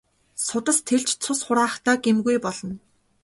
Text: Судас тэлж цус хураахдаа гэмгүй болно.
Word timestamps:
Судас 0.45 0.77
тэлж 0.87 1.09
цус 1.23 1.39
хураахдаа 1.45 1.95
гэмгүй 2.05 2.37
болно. 2.45 2.75